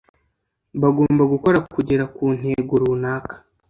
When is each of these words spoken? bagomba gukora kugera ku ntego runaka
bagomba 0.81 1.23
gukora 1.33 1.57
kugera 1.73 2.03
ku 2.15 2.25
ntego 2.37 2.73
runaka 2.81 3.35